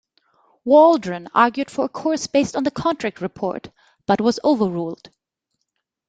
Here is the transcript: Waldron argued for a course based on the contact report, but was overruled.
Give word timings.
Waldron 0.65 1.27
argued 1.35 1.69
for 1.69 1.85
a 1.85 1.87
course 1.87 2.25
based 2.25 2.55
on 2.55 2.63
the 2.63 2.71
contact 2.71 3.21
report, 3.21 3.69
but 4.07 4.19
was 4.19 4.39
overruled. 4.43 5.11